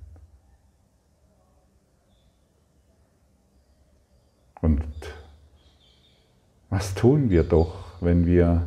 Und 4.62 4.86
was 6.70 6.96
tun 6.96 7.30
wir 7.30 7.44
doch, 7.44 8.02
wenn 8.02 8.26
wir 8.26 8.66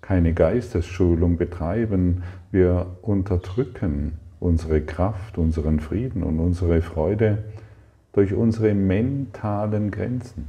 keine 0.00 0.32
Geistesschulung 0.32 1.36
betreiben, 1.36 2.22
wir 2.52 2.98
unterdrücken 3.02 4.18
unsere 4.40 4.82
Kraft, 4.82 5.38
unseren 5.38 5.80
Frieden 5.80 6.22
und 6.22 6.38
unsere 6.38 6.82
Freude 6.82 7.44
durch 8.12 8.34
unsere 8.34 8.74
mentalen 8.74 9.90
Grenzen. 9.90 10.46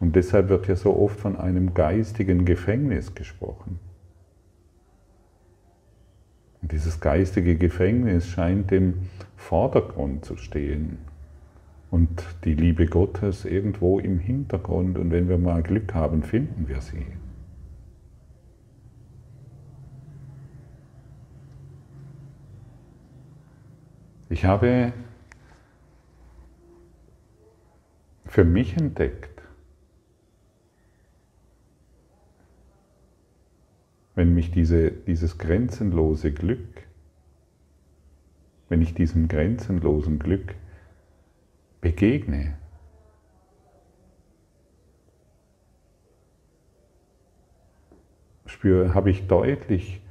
Und 0.00 0.16
deshalb 0.16 0.48
wird 0.48 0.68
ja 0.68 0.76
so 0.76 0.96
oft 0.96 1.18
von 1.18 1.36
einem 1.36 1.74
geistigen 1.74 2.44
Gefängnis 2.44 3.14
gesprochen. 3.14 3.80
Und 6.62 6.72
dieses 6.72 7.00
geistige 7.00 7.56
Gefängnis 7.56 8.26
scheint 8.26 8.72
im 8.72 8.94
Vordergrund 9.36 10.24
zu 10.24 10.36
stehen 10.36 10.98
und 11.90 12.24
die 12.44 12.54
Liebe 12.54 12.86
Gottes 12.86 13.44
irgendwo 13.44 13.98
im 13.98 14.18
Hintergrund. 14.18 14.98
Und 14.98 15.10
wenn 15.10 15.28
wir 15.28 15.38
mal 15.38 15.62
Glück 15.62 15.94
haben, 15.94 16.22
finden 16.22 16.68
wir 16.68 16.80
sie. 16.80 17.06
Ich 24.30 24.44
habe 24.44 24.92
für 28.26 28.44
mich 28.44 28.76
entdeckt, 28.76 29.42
wenn 34.14 34.34
mich 34.34 34.50
diese, 34.50 34.90
dieses 34.90 35.38
grenzenlose 35.38 36.32
Glück, 36.32 36.86
wenn 38.68 38.82
ich 38.82 38.92
diesem 38.92 39.28
grenzenlosen 39.28 40.18
Glück 40.18 40.54
begegne, 41.80 42.58
spüre, 48.44 48.92
habe 48.92 49.10
ich 49.10 49.26
deutlich 49.26 50.02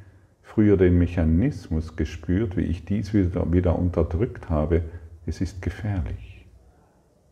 früher 0.58 0.76
den 0.76 0.98
Mechanismus 0.98 1.96
gespürt, 1.96 2.58
wie 2.58 2.64
ich 2.64 2.84
dies 2.84 3.14
wieder, 3.14 3.54
wieder 3.54 3.78
unterdrückt 3.78 4.50
habe. 4.50 4.82
Es 5.28 5.40
ist 5.40 5.62
gefährlich. 5.62 6.48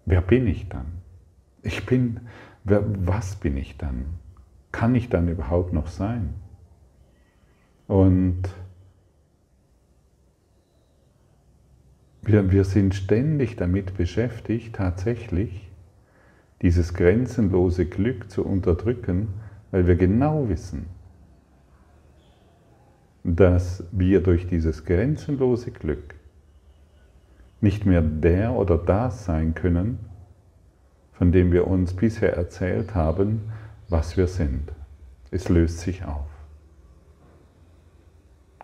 Wer 0.06 0.22
bin 0.22 0.46
ich 0.46 0.70
dann? 0.70 0.86
Ich 1.64 1.88
bin, 1.88 2.20
wer, 2.66 2.84
was 3.04 3.38
bin 3.38 3.58
ich 3.58 3.80
dann? 3.80 4.06
Kann 4.72 4.94
ich 4.94 5.10
dann 5.10 5.28
überhaupt 5.28 5.74
noch 5.74 5.88
sein? 5.88 6.36
Und 7.88 8.44
wir, 12.22 12.52
wir 12.52 12.64
sind 12.64 12.94
ständig 12.94 13.56
damit 13.56 13.98
beschäftigt, 13.98 14.76
tatsächlich 14.76 15.72
dieses 16.62 16.94
grenzenlose 16.94 17.88
Glück 17.88 18.30
zu 18.30 18.46
unterdrücken, 18.46 19.30
weil 19.72 19.88
wir 19.88 19.96
genau 19.96 20.48
wissen, 20.48 20.86
dass 23.26 23.84
wir 23.92 24.22
durch 24.22 24.48
dieses 24.48 24.86
grenzenlose 24.86 25.72
Glück 25.72 26.14
nicht 27.60 27.84
mehr 27.84 28.02
der 28.02 28.54
oder 28.54 28.78
das 28.78 29.26
sein 29.26 29.56
können, 29.56 29.98
von 31.14 31.32
dem 31.32 31.52
wir 31.52 31.66
uns 31.66 31.94
bisher 31.96 32.38
erzählt 32.38 32.94
haben, 32.94 33.52
was 33.90 34.16
wir 34.16 34.28
sind. 34.28 34.72
Es 35.32 35.50
löst 35.50 35.80
sich 35.80 36.06
auf. 36.06 36.28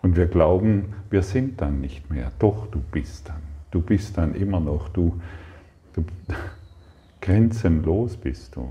Und 0.00 0.14
wir 0.14 0.26
glauben, 0.26 0.94
wir 1.10 1.22
sind 1.22 1.60
dann 1.60 1.80
nicht 1.80 2.08
mehr. 2.10 2.30
Doch, 2.38 2.68
du 2.68 2.78
bist 2.78 3.28
dann. 3.28 3.42
Du 3.72 3.80
bist 3.80 4.16
dann 4.16 4.34
immer 4.34 4.60
noch. 4.60 4.88
Du, 4.90 5.20
du 5.92 6.04
grenzenlos 7.20 8.16
bist 8.16 8.54
du. 8.54 8.68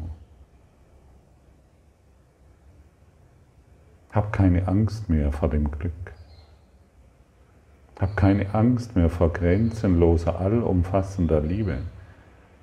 Hab 4.11 4.33
keine 4.33 4.67
Angst 4.67 5.09
mehr 5.09 5.31
vor 5.31 5.49
dem 5.49 5.71
Glück. 5.71 6.13
Hab 7.99 8.17
keine 8.17 8.53
Angst 8.53 8.95
mehr 8.95 9.09
vor 9.09 9.31
grenzenloser, 9.31 10.39
allumfassender 10.39 11.39
Liebe. 11.39 11.77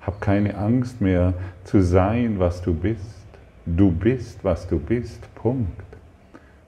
Hab 0.01 0.21
keine 0.21 0.57
Angst 0.57 1.01
mehr 1.01 1.33
zu 1.63 1.81
sein, 1.81 2.39
was 2.39 2.61
du 2.61 2.73
bist. 2.73 3.25
Du 3.65 3.91
bist, 3.91 4.43
was 4.43 4.67
du 4.67 4.79
bist. 4.79 5.33
Punkt. 5.35 5.83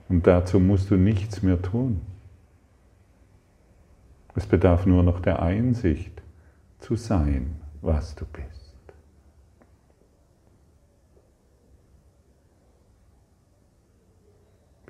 Und 0.08 0.26
dazu 0.26 0.58
musst 0.58 0.90
du 0.90 0.96
nichts 0.96 1.42
mehr 1.42 1.60
tun. 1.60 2.00
Es 4.34 4.46
bedarf 4.46 4.86
nur 4.86 5.02
noch 5.02 5.20
der 5.20 5.42
Einsicht 5.42 6.22
zu 6.80 6.96
sein, 6.96 7.56
was 7.82 8.14
du 8.14 8.24
bist. 8.24 8.61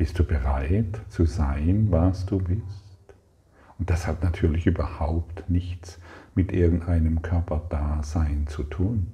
Bist 0.03 0.19
du 0.19 0.25
bereit 0.25 1.01
zu 1.11 1.27
sein, 1.27 1.87
was 1.93 2.27
du 2.27 2.41
bist? 2.41 3.15
Und 3.79 3.89
das 3.89 4.09
hat 4.09 4.25
natürlich 4.25 4.67
überhaupt 4.67 5.49
nichts 5.49 6.01
mit 6.35 6.51
irgendeinem 6.51 7.23
Körperdasein 7.23 8.49
zu 8.49 8.65
tun. 8.65 9.13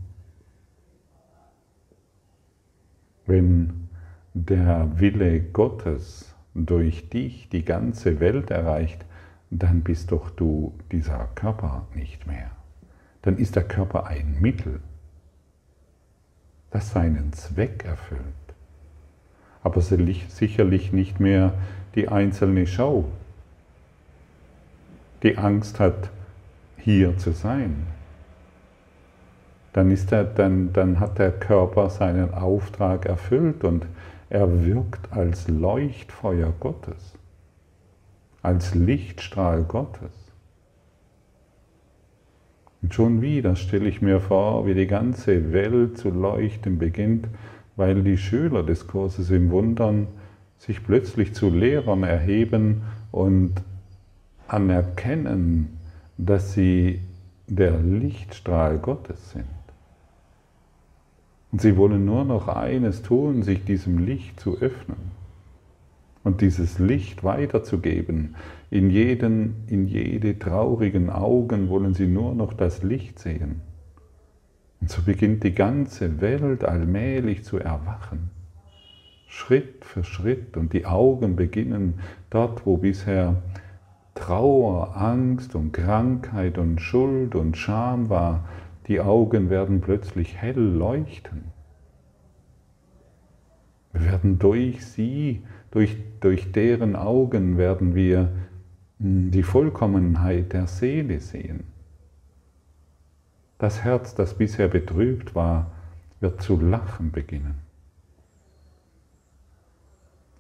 Wenn 3.27 3.90
der 4.33 4.98
Wille 4.98 5.42
Gottes 5.42 6.35
durch 6.55 7.11
dich 7.11 7.51
die 7.51 7.66
ganze 7.66 8.18
Welt 8.18 8.51
erreicht, 8.51 9.05
dann 9.51 9.83
bist 9.83 10.11
doch 10.11 10.31
du 10.31 10.72
dieser 10.90 11.27
Körper 11.35 11.87
nicht 11.94 12.27
mehr. 12.27 12.51
Dann 13.20 13.37
ist 13.37 13.57
der 13.57 13.64
Körper 13.64 14.07
ein 14.07 14.38
Mittel, 14.40 14.81
das 16.70 16.92
seinen 16.92 17.35
Zweck 17.35 17.85
erfüllt 17.85 18.48
aber 19.68 19.83
sicherlich 19.83 20.94
nicht 20.94 21.20
mehr 21.20 21.52
die 21.94 22.09
einzelne 22.09 22.66
Show, 22.66 23.04
die 25.22 25.37
Angst 25.37 25.78
hat, 25.78 26.09
hier 26.78 27.18
zu 27.18 27.33
sein. 27.33 27.87
Dann, 29.74 29.90
ist 29.90 30.11
er, 30.11 30.24
dann, 30.24 30.72
dann 30.72 31.00
hat 31.00 31.18
der 31.18 31.33
Körper 31.33 31.90
seinen 31.90 32.33
Auftrag 32.33 33.04
erfüllt 33.04 33.62
und 33.62 33.85
er 34.31 34.64
wirkt 34.64 35.12
als 35.12 35.48
Leuchtfeuer 35.48 36.54
Gottes, 36.59 37.14
als 38.40 38.74
Lichtstrahl 38.74 39.64
Gottes. 39.64 40.33
Und 42.81 42.94
schon 42.94 43.20
wieder 43.20 43.54
stelle 43.54 43.87
ich 43.87 44.00
mir 44.00 44.20
vor, 44.20 44.64
wie 44.64 44.72
die 44.72 44.87
ganze 44.87 45.52
Welt 45.52 45.98
zu 45.98 46.09
leuchten 46.09 46.78
beginnt 46.78 47.28
weil 47.79 48.03
die 48.03 48.19
Schüler 48.19 48.64
des 48.64 48.88
Kurses 48.88 49.31
im 49.31 49.51
Wundern 49.51 50.09
sich 50.59 50.85
plötzlich 50.85 51.33
zu 51.33 51.49
Lehrern 51.49 52.03
erheben 52.03 52.83
und 53.12 53.53
anerkennen, 54.49 55.79
dass 56.19 56.55
sie 56.55 57.01
der 57.47 57.79
Lichtstrahl 57.79 58.79
Gottes 58.79 59.31
sind. 59.31 59.45
Und 61.53 61.62
sie 61.62 61.77
wollen 61.77 62.05
nur 62.05 62.25
noch 62.25 62.49
eines 62.49 63.03
tun, 63.03 63.45
sich 63.45 63.64
diesem 63.64 64.05
Licht 64.05 64.41
zu 64.41 64.59
öffnen 64.59 65.12
und 66.25 66.41
dieses 66.41 66.81
Licht 66.81 67.23
weiterzugeben. 67.23 68.35
In, 68.71 68.91
jeden, 68.91 69.55
in 69.69 69.87
jede 69.87 70.37
traurigen 70.37 71.11
Augen 71.11 71.69
wollen 71.69 71.95
sie 71.95 72.09
nur 72.09 72.35
noch 72.35 72.55
das 72.55 72.83
Licht 72.83 73.21
sehen. 73.21 73.61
Und 74.81 74.91
so 74.91 75.03
beginnt 75.03 75.45
die 75.45 75.55
ganze 75.55 76.21
Welt 76.21 76.64
allmählich 76.64 77.45
zu 77.45 77.59
erwachen. 77.59 78.31
Schritt 79.27 79.85
für 79.85 80.05
Schritt. 80.05 80.57
Und 80.57 80.73
die 80.73 80.87
Augen 80.87 81.37
beginnen 81.37 82.01
dort, 82.31 82.64
wo 82.67 82.77
bisher 82.77 83.43
Trauer, 84.14 84.97
Angst 84.97 85.55
und 85.55 85.73
Krankheit 85.73 86.59
und 86.59 86.81
Schuld 86.81 87.35
und 87.35 87.57
Scham 87.57 88.09
war, 88.09 88.49
die 88.88 89.01
Augen 89.01 89.51
werden 89.51 89.81
plötzlich 89.81 90.37
hell 90.37 90.59
leuchten. 90.59 91.45
Wir 93.93 94.05
werden 94.12 94.38
durch 94.38 94.85
sie, 94.85 95.43
durch, 95.71 95.97
durch 96.21 96.53
deren 96.53 96.97
Augen 96.97 97.59
werden 97.59 97.95
wir 97.95 98.33
die 98.99 99.43
Vollkommenheit 99.43 100.53
der 100.53 100.67
Seele 100.67 101.21
sehen. 101.21 101.64
Das 103.59 103.83
Herz, 103.83 104.14
das 104.14 104.35
bisher 104.35 104.68
betrübt 104.68 105.35
war, 105.35 105.73
wird 106.21 106.40
zu 106.42 106.61
lachen 106.61 107.11
beginnen. 107.11 107.59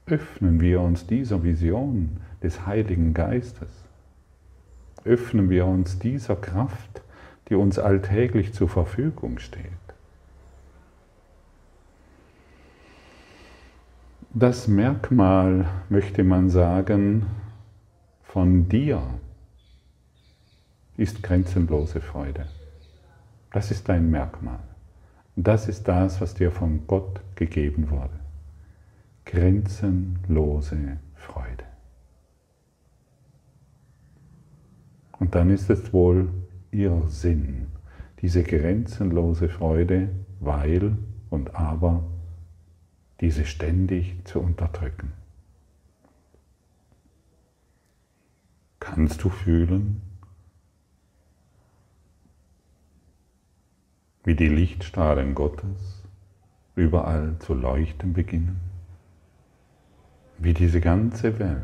Öffnen 0.06 0.60
wir 0.60 0.80
uns 0.80 1.06
dieser 1.06 1.42
Vision 1.42 2.20
des 2.42 2.66
Heiligen 2.66 3.12
Geistes. 3.12 3.70
Öffnen 5.04 5.50
wir 5.50 5.66
uns 5.66 5.98
dieser 5.98 6.36
Kraft, 6.36 7.02
die 7.48 7.54
uns 7.54 7.78
alltäglich 7.78 8.54
zur 8.54 8.68
Verfügung 8.68 9.38
steht. 9.38 9.64
Das 14.32 14.68
Merkmal, 14.68 15.66
möchte 15.88 16.22
man 16.22 16.50
sagen, 16.50 17.26
von 18.22 18.68
dir 18.68 19.02
ist 20.96 21.22
grenzenlose 21.22 22.00
Freude. 22.00 22.46
Das 23.50 23.70
ist 23.70 23.88
dein 23.88 24.10
Merkmal. 24.10 24.60
Das 25.36 25.68
ist 25.68 25.86
das, 25.88 26.20
was 26.20 26.34
dir 26.34 26.50
von 26.50 26.86
Gott 26.86 27.20
gegeben 27.36 27.90
wurde. 27.90 28.18
grenzenlose 29.28 30.98
Freude. 31.14 31.64
Und 35.18 35.34
dann 35.34 35.50
ist 35.50 35.68
es 35.68 35.92
wohl 35.92 36.30
ihr 36.70 37.02
Sinn, 37.08 37.66
diese 38.22 38.42
grenzenlose 38.42 39.50
Freude, 39.50 40.08
weil 40.40 40.96
und 41.28 41.54
aber 41.54 42.04
diese 43.20 43.44
ständig 43.44 44.16
zu 44.24 44.40
unterdrücken. 44.40 45.12
Kannst 48.80 49.22
du 49.24 49.28
fühlen, 49.28 50.00
wie 54.28 54.34
die 54.34 54.48
Lichtstrahlen 54.48 55.34
Gottes 55.34 56.02
überall 56.76 57.36
zu 57.38 57.54
leuchten 57.54 58.12
beginnen? 58.12 58.60
Wie 60.36 60.52
diese 60.52 60.82
ganze 60.82 61.38
Welt 61.38 61.62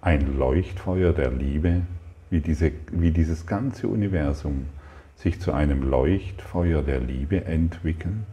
ein 0.00 0.36
Leuchtfeuer 0.36 1.12
der 1.12 1.30
Liebe, 1.30 1.82
wie, 2.30 2.40
diese, 2.40 2.72
wie 2.90 3.12
dieses 3.12 3.46
ganze 3.46 3.86
Universum 3.86 4.66
sich 5.14 5.40
zu 5.40 5.52
einem 5.52 5.88
Leuchtfeuer 5.88 6.82
der 6.82 6.98
Liebe 6.98 7.44
entwickelt? 7.44 8.26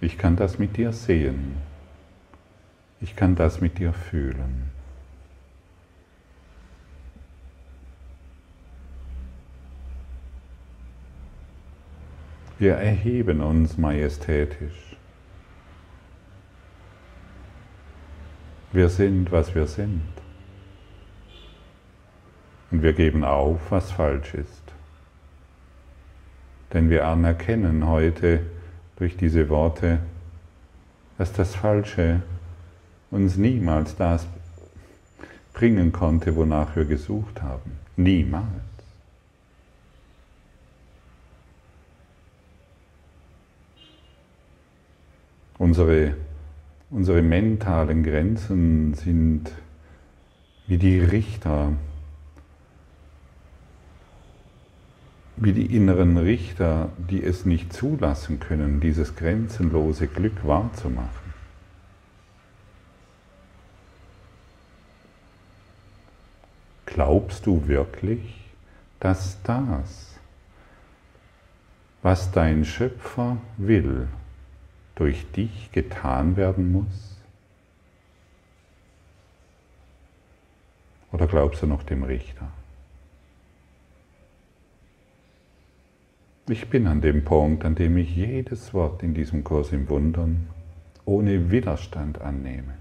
Ich 0.00 0.16
kann 0.16 0.36
das 0.36 0.58
mit 0.58 0.76
dir 0.76 0.92
sehen. 0.92 1.56
Ich 3.00 3.16
kann 3.16 3.34
das 3.34 3.60
mit 3.60 3.78
dir 3.78 3.92
fühlen. 3.92 4.70
Wir 12.58 12.74
erheben 12.74 13.40
uns 13.40 13.78
majestätisch. 13.78 14.96
Wir 18.72 18.88
sind, 18.88 19.30
was 19.30 19.54
wir 19.54 19.66
sind. 19.66 20.02
Und 22.70 22.82
wir 22.82 22.92
geben 22.92 23.24
auf, 23.24 23.70
was 23.70 23.92
falsch 23.92 24.34
ist. 24.34 24.62
Denn 26.72 26.90
wir 26.90 27.06
anerkennen 27.06 27.86
heute 27.86 28.40
durch 28.98 29.16
diese 29.16 29.48
Worte, 29.48 30.00
dass 31.18 31.32
das 31.32 31.54
Falsche 31.54 32.22
uns 33.10 33.36
niemals 33.36 33.96
das 33.96 34.26
bringen 35.52 35.92
konnte, 35.92 36.34
wonach 36.36 36.74
wir 36.76 36.84
gesucht 36.84 37.42
haben. 37.42 37.78
Niemals. 37.96 38.44
Unsere, 45.58 46.14
unsere 46.90 47.22
mentalen 47.22 48.02
Grenzen 48.04 48.94
sind 48.94 49.50
wie 50.68 50.78
die 50.78 51.00
Richter, 51.00 51.72
wie 55.40 55.52
die 55.52 55.74
inneren 55.76 56.16
Richter, 56.16 56.90
die 56.96 57.22
es 57.22 57.44
nicht 57.44 57.72
zulassen 57.72 58.40
können, 58.40 58.80
dieses 58.80 59.14
grenzenlose 59.14 60.08
Glück 60.08 60.46
wahrzumachen. 60.46 61.28
Glaubst 66.86 67.46
du 67.46 67.68
wirklich, 67.68 68.40
dass 68.98 69.40
das, 69.44 70.14
was 72.02 72.32
dein 72.32 72.64
Schöpfer 72.64 73.36
will, 73.56 74.08
durch 74.96 75.30
dich 75.30 75.70
getan 75.70 76.36
werden 76.36 76.72
muss? 76.72 77.16
Oder 81.12 81.28
glaubst 81.28 81.62
du 81.62 81.66
noch 81.66 81.84
dem 81.84 82.02
Richter? 82.02 82.48
Ich 86.48 86.68
bin 86.70 86.86
an 86.86 87.00
dem 87.00 87.24
Punkt, 87.24 87.64
an 87.64 87.74
dem 87.74 87.96
ich 87.98 88.16
jedes 88.16 88.72
Wort 88.72 89.02
in 89.02 89.14
diesem 89.14 89.44
Kurs 89.44 89.72
im 89.72 89.88
Wundern 89.88 90.48
ohne 91.04 91.50
Widerstand 91.50 92.20
annehme. 92.20 92.74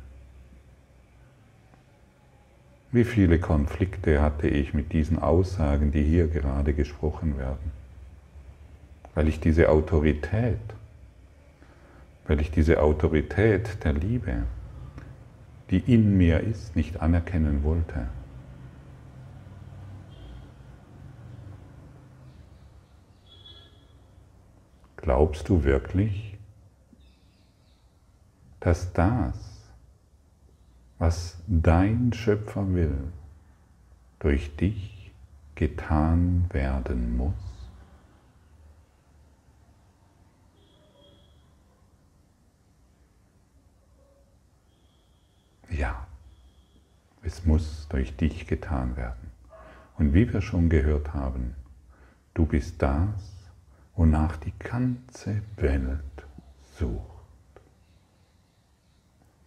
Wie 2.92 3.04
viele 3.04 3.40
Konflikte 3.40 4.22
hatte 4.22 4.48
ich 4.48 4.74
mit 4.74 4.94
diesen 4.94 5.20
Aussagen, 5.20 5.92
die 5.92 6.04
hier 6.04 6.28
gerade 6.28 6.74
gesprochen 6.74 7.38
werden? 7.38 7.72
Weil 9.14 9.28
ich 9.28 9.40
diese 9.40 9.70
Autorität 9.70 10.60
weil 12.28 12.42
ich 12.42 12.52
diese 12.52 12.82
Autorität 12.82 13.84
der 13.84 13.94
Liebe, 13.94 14.44
die 15.72 15.80
in 15.80 16.18
mir 16.18 16.42
ist, 16.42 16.76
nicht 16.76 17.02
anerkennen 17.02 17.64
wollte. 17.64 18.08
Glaubst 25.08 25.48
du 25.48 25.64
wirklich, 25.64 26.38
dass 28.60 28.92
das, 28.92 29.38
was 31.00 31.38
dein 31.48 32.12
Schöpfer 32.12 32.74
will, 32.74 33.14
durch 34.20 34.54
dich 34.58 35.14
getan 35.56 36.48
werden 36.52 37.16
muss? 37.16 37.34
Ja, 45.70 46.06
es 47.24 47.46
muss 47.46 47.88
durch 47.88 48.14
dich 48.18 48.46
getan 48.46 48.98
werden. 48.98 49.32
Und 49.98 50.14
wie 50.14 50.34
wir 50.34 50.42
schon 50.42 50.68
gehört 50.68 51.14
haben, 51.14 51.56
du 52.34 52.46
bist 52.46 52.82
das, 52.82 53.37
wonach 53.98 54.38
die 54.38 54.54
ganze 54.60 55.42
Welt 55.58 56.00
sucht. 56.80 57.02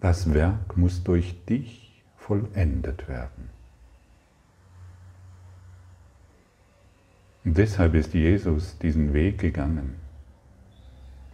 Das 0.00 0.34
Werk 0.34 0.76
muss 0.76 1.02
durch 1.04 1.44
dich 1.46 2.02
vollendet 2.16 3.08
werden. 3.08 3.48
Und 7.44 7.56
deshalb 7.56 7.94
ist 7.94 8.12
Jesus 8.12 8.76
diesen 8.78 9.14
Weg 9.14 9.38
gegangen. 9.38 9.94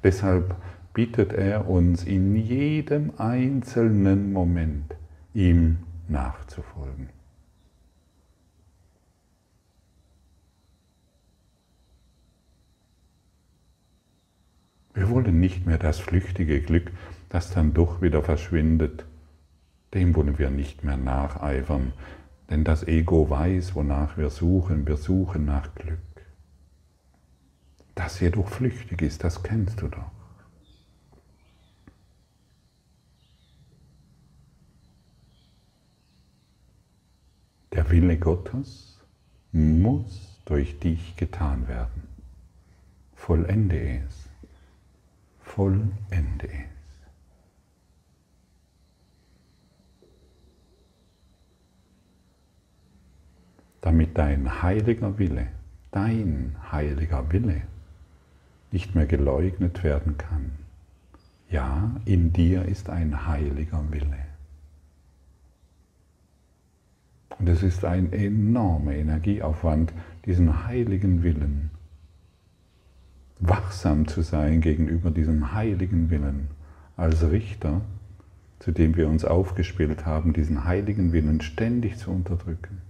Deshalb 0.04 0.54
bittet 0.92 1.32
er 1.32 1.68
uns 1.68 2.04
in 2.04 2.36
jedem 2.36 3.12
einzelnen 3.18 4.32
Moment, 4.32 4.94
ihm 5.34 5.78
nachzufolgen. 6.08 7.15
Wir 14.96 15.10
wollen 15.10 15.38
nicht 15.40 15.66
mehr 15.66 15.76
das 15.76 15.98
flüchtige 15.98 16.62
Glück, 16.62 16.90
das 17.28 17.50
dann 17.50 17.74
doch 17.74 18.00
wieder 18.00 18.22
verschwindet. 18.22 19.04
Dem 19.92 20.16
wollen 20.16 20.38
wir 20.38 20.48
nicht 20.48 20.84
mehr 20.84 20.96
nacheifern, 20.96 21.92
denn 22.48 22.64
das 22.64 22.82
Ego 22.82 23.28
weiß, 23.28 23.74
wonach 23.74 24.16
wir 24.16 24.30
suchen. 24.30 24.86
Wir 24.86 24.96
suchen 24.96 25.44
nach 25.44 25.74
Glück. 25.74 25.98
Das 27.94 28.20
jedoch 28.20 28.48
flüchtig 28.48 29.02
ist, 29.02 29.22
das 29.22 29.42
kennst 29.42 29.82
du 29.82 29.88
doch. 29.88 30.10
Der 37.72 37.90
Wille 37.90 38.18
Gottes 38.18 39.04
muss 39.52 40.40
durch 40.46 40.80
dich 40.80 41.16
getan 41.16 41.68
werden. 41.68 42.08
Vollende 43.14 43.78
es. 43.78 44.25
Vollende 45.56 45.90
es. 46.42 46.50
Damit 53.80 54.18
dein 54.18 54.62
heiliger 54.62 55.16
Wille, 55.16 55.46
dein 55.92 56.54
heiliger 56.70 57.32
Wille 57.32 57.62
nicht 58.70 58.94
mehr 58.94 59.06
geleugnet 59.06 59.82
werden 59.82 60.18
kann. 60.18 60.50
Ja, 61.48 61.96
in 62.04 62.34
dir 62.34 62.66
ist 62.66 62.90
ein 62.90 63.26
heiliger 63.26 63.82
Wille. 63.90 64.26
Und 67.38 67.48
es 67.48 67.62
ist 67.62 67.82
ein 67.86 68.12
enormer 68.12 68.92
Energieaufwand, 68.92 69.94
diesen 70.26 70.66
heiligen 70.66 71.22
Willen, 71.22 71.70
wachsam 73.38 74.08
zu 74.08 74.22
sein 74.22 74.60
gegenüber 74.60 75.10
diesem 75.10 75.52
heiligen 75.52 76.10
Willen 76.10 76.48
als 76.96 77.30
Richter, 77.30 77.82
zu 78.58 78.72
dem 78.72 78.96
wir 78.96 79.08
uns 79.08 79.24
aufgespielt 79.24 80.06
haben, 80.06 80.32
diesen 80.32 80.64
heiligen 80.64 81.12
Willen 81.12 81.40
ständig 81.40 81.98
zu 81.98 82.10
unterdrücken. 82.10 82.80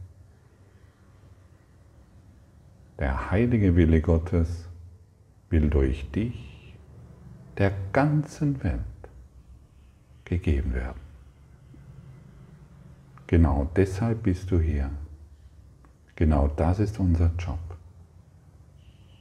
Der 2.98 3.30
heilige 3.30 3.76
Wille 3.76 4.00
Gottes 4.00 4.68
will 5.50 5.68
durch 5.68 6.10
dich 6.12 6.74
der 7.58 7.72
ganzen 7.92 8.62
Welt 8.62 8.80
gegeben 10.24 10.74
werden. 10.74 11.00
Genau 13.26 13.68
deshalb 13.74 14.22
bist 14.22 14.50
du 14.50 14.60
hier. 14.60 14.90
Genau 16.14 16.48
das 16.48 16.78
ist 16.78 17.00
unser 17.00 17.32
Job. 17.38 17.65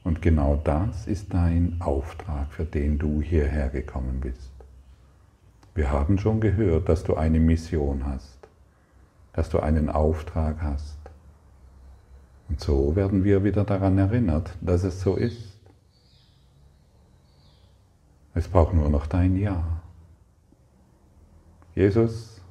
Und 0.06 0.22
genau 0.22 0.62
das 0.64 1.08
ist 1.08 1.34
dein 1.34 1.78
Auftrag, 1.80 2.54
für 2.54 2.64
den 2.64 3.00
du 3.00 3.24
hierher 3.24 3.70
gekommen 3.70 4.20
bist. 4.22 4.52
Wir 5.74 5.92
haben 5.92 6.20
schon 6.20 6.40
gehört, 6.40 6.88
dass 6.90 7.04
du 7.04 7.16
eine 7.16 7.40
Mission 7.40 8.06
hast, 8.06 8.38
dass 9.34 9.50
du 9.50 9.60
einen 9.60 9.90
Auftrag 9.90 10.62
hast. 10.62 11.00
Und 12.48 12.60
so 12.60 12.96
werden 12.96 13.24
wir 13.24 13.44
wieder 13.44 13.64
daran 13.64 13.98
erinnert, 13.98 14.56
dass 14.62 14.84
es 14.84 15.02
so 15.02 15.16
ist. 15.16 15.58
Es 18.36 18.48
braucht 18.48 18.76
nur 18.76 18.90
noch 18.90 19.08
dein 19.08 19.36
Ja. 19.36 19.82
Jesus, 21.74 22.42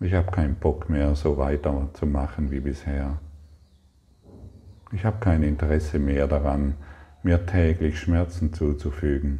ich 0.00 0.14
habe 0.14 0.30
keinen 0.30 0.54
Bock 0.54 0.88
mehr, 0.88 1.14
so 1.14 1.36
weiterzumachen 1.36 2.50
wie 2.50 2.60
bisher. 2.60 3.18
Ich 4.92 5.04
habe 5.04 5.18
kein 5.20 5.42
Interesse 5.42 5.98
mehr 5.98 6.26
daran, 6.28 6.74
mir 7.22 7.46
täglich 7.46 7.98
Schmerzen 7.98 8.52
zuzufügen. 8.52 9.38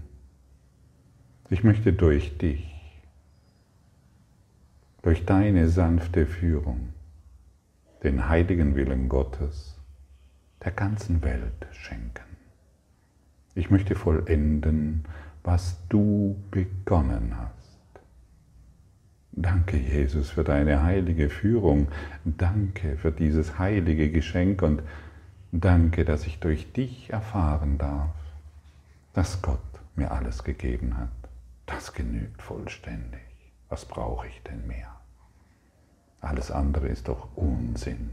Ich 1.50 1.62
möchte 1.62 1.92
durch 1.92 2.38
dich, 2.38 2.72
durch 5.02 5.26
deine 5.26 5.68
sanfte 5.68 6.24
Führung, 6.26 6.94
den 8.02 8.28
heiligen 8.28 8.74
Willen 8.74 9.08
Gottes 9.08 9.78
der 10.64 10.72
ganzen 10.72 11.22
Welt 11.22 11.66
schenken. 11.72 12.24
Ich 13.54 13.70
möchte 13.70 13.94
vollenden, 13.94 15.04
was 15.44 15.76
du 15.88 16.36
begonnen 16.50 17.36
hast. 17.36 17.52
Danke, 19.32 19.76
Jesus, 19.76 20.30
für 20.30 20.44
deine 20.44 20.82
heilige 20.82 21.28
Führung. 21.28 21.88
Danke 22.24 22.96
für 22.96 23.12
dieses 23.12 23.58
heilige 23.58 24.10
Geschenk 24.10 24.62
und 24.62 24.82
danke, 25.52 26.04
dass 26.04 26.26
ich 26.26 26.40
durch 26.40 26.72
dich 26.72 27.10
erfahren 27.10 27.78
darf, 27.78 28.10
dass 29.12 29.42
Gott 29.42 29.60
mir 29.94 30.10
alles 30.10 30.42
gegeben 30.42 30.96
hat. 30.98 31.10
Das 31.66 31.92
genügt 31.92 32.42
vollständig. 32.42 33.20
Was 33.68 33.84
brauche 33.84 34.26
ich 34.26 34.42
denn 34.42 34.66
mehr? 34.66 34.88
Alles 36.20 36.50
andere 36.50 36.88
ist 36.88 37.08
doch 37.08 37.28
Unsinn. 37.36 38.10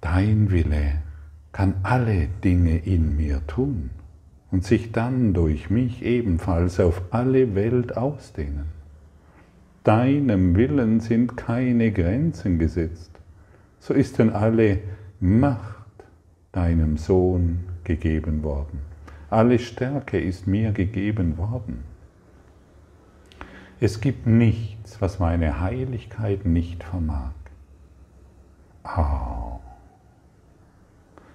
Dein 0.00 0.50
Wille 0.50 1.02
kann 1.52 1.74
alle 1.82 2.28
Dinge 2.28 2.78
in 2.78 3.16
mir 3.16 3.46
tun 3.46 3.90
und 4.50 4.64
sich 4.64 4.92
dann 4.92 5.34
durch 5.34 5.70
mich 5.70 6.02
ebenfalls 6.02 6.80
auf 6.80 7.02
alle 7.10 7.54
Welt 7.54 7.96
ausdehnen. 7.96 8.77
Deinem 9.84 10.56
Willen 10.56 11.00
sind 11.00 11.36
keine 11.36 11.92
Grenzen 11.92 12.58
gesetzt. 12.58 13.10
So 13.80 13.94
ist 13.94 14.18
denn 14.18 14.30
alle 14.30 14.80
Macht 15.20 16.04
deinem 16.52 16.96
Sohn 16.96 17.64
gegeben 17.84 18.42
worden. 18.42 18.80
Alle 19.30 19.58
Stärke 19.58 20.18
ist 20.18 20.46
mir 20.46 20.72
gegeben 20.72 21.36
worden. 21.38 21.84
Es 23.80 24.00
gibt 24.00 24.26
nichts, 24.26 25.00
was 25.00 25.18
meine 25.18 25.60
Heiligkeit 25.60 26.44
nicht 26.44 26.82
vermag. 26.82 27.32
Oh. 28.84 29.60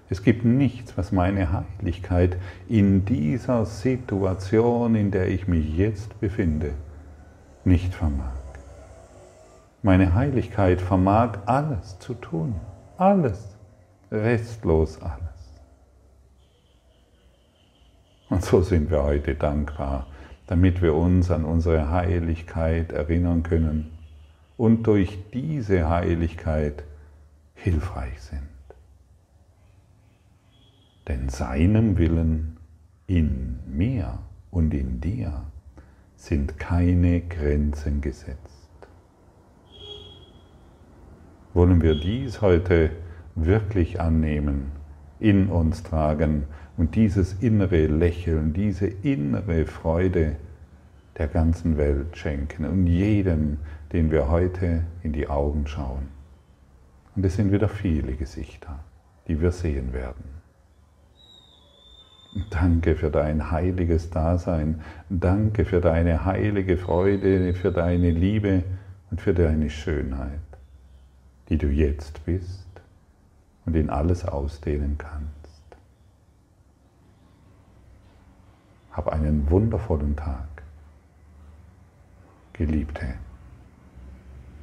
Es 0.10 0.24
gibt 0.24 0.44
nichts, 0.44 0.98
was 0.98 1.12
meine 1.12 1.50
Heiligkeit 1.52 2.38
in 2.68 3.06
dieser 3.06 3.66
Situation, 3.66 4.96
in 4.96 5.12
der 5.12 5.30
ich 5.30 5.48
mich 5.48 5.78
jetzt 5.78 6.20
befinde, 6.20 6.74
nicht 7.66 7.94
vermag. 7.94 8.34
Meine 9.82 10.14
Heiligkeit 10.14 10.82
vermag 10.82 11.40
alles 11.46 12.00
zu 12.00 12.14
tun, 12.14 12.56
alles, 12.98 13.56
restlos 14.12 15.02
alles. 15.02 15.20
Und 18.30 18.44
so 18.44 18.62
sind 18.62 18.90
wir 18.90 19.04
heute 19.04 19.36
dankbar, 19.36 20.08
damit 20.48 20.82
wir 20.82 20.96
uns 20.96 21.30
an 21.32 21.46
unsere 21.46 21.90
Heiligkeit 21.90 22.92
erinnern 22.92 23.44
können 23.44 23.92
und 24.58 24.84
durch 24.88 25.20
diese 25.34 25.90
Heiligkeit 25.90 26.84
hilfreich 27.56 28.22
sind. 28.22 28.42
Denn 31.08 31.30
seinem 31.30 31.98
Willen 31.98 32.58
in 33.08 33.60
mir 33.68 34.20
und 34.52 34.74
in 34.74 35.02
dir 35.02 35.44
sind 36.24 36.58
keine 36.58 37.20
Grenzen 37.20 38.00
gesetzt. 38.00 38.70
Wollen 41.54 41.82
wir 41.82 42.00
dies 42.00 42.42
heute 42.42 42.92
wirklich 43.36 44.00
annehmen, 44.00 44.72
in 45.20 45.50
uns 45.50 45.84
tragen 45.84 46.46
und 46.78 46.96
dieses 46.96 47.34
innere 47.42 47.88
Lächeln, 47.88 48.54
diese 48.54 48.88
innere 48.88 49.66
Freude 49.66 50.38
der 51.18 51.28
ganzen 51.28 51.76
Welt 51.76 52.16
schenken 52.16 52.64
und 52.64 52.88
jedem, 52.88 53.58
den 53.92 54.10
wir 54.10 54.30
heute 54.30 54.86
in 55.02 55.12
die 55.12 55.28
Augen 55.28 55.68
schauen. 55.68 56.08
Und 57.18 57.26
es 57.26 57.36
sind 57.36 57.52
wieder 57.52 57.68
viele 57.68 58.14
Gesichter, 58.14 58.80
die 59.28 59.42
wir 59.42 59.52
sehen 59.52 59.92
werden. 59.92 60.43
Danke 62.50 62.96
für 62.96 63.12
dein 63.12 63.52
heiliges 63.52 64.10
Dasein. 64.10 64.82
Danke 65.10 65.66
für 65.66 65.82
deine 65.82 66.26
heilige 66.26 66.78
Freude, 66.78 67.54
für 67.54 67.72
deine 67.72 68.10
Liebe 68.10 68.64
und 69.12 69.22
für 69.22 69.34
deine 69.34 69.70
Schönheit, 69.70 70.40
die 71.50 71.58
du 71.58 71.68
jetzt 71.68 72.26
bist 72.26 72.68
und 73.66 73.76
in 73.76 73.90
alles 73.90 74.26
ausdehnen 74.26 74.98
kannst. 74.98 75.30
Hab 78.92 79.10
einen 79.10 79.50
wundervollen 79.50 80.16
Tag. 80.16 80.48
Geliebte, 82.54 83.16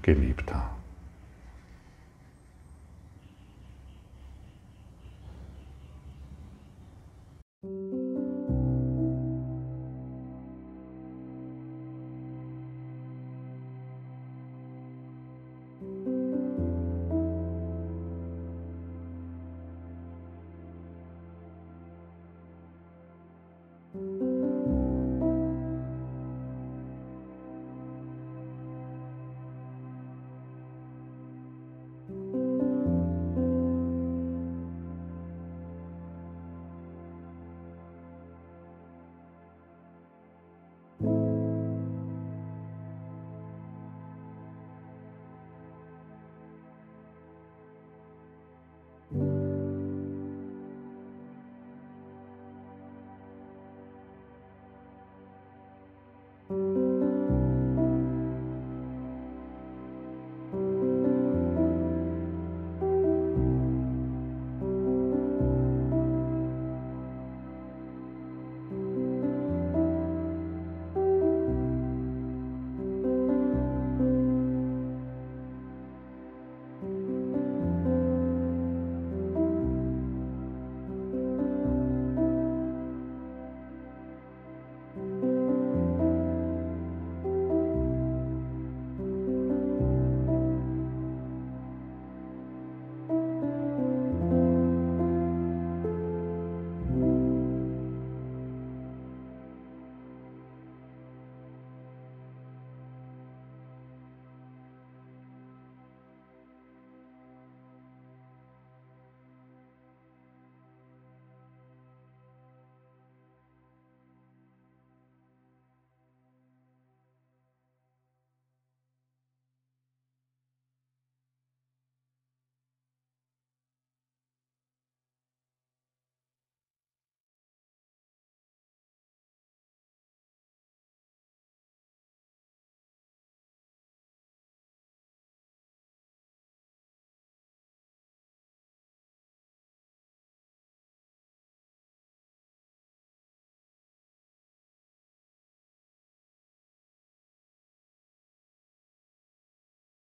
Geliebter. 0.02 0.70